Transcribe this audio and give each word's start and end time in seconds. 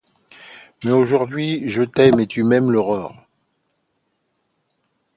Mais 0.83 0.89
aujourd'hui 0.89 1.69
je 1.69 1.83
t'aime 1.83 2.19
et 2.19 2.25
tu 2.25 2.41
m'aimes; 2.43 2.71
l'aurore 2.71 3.15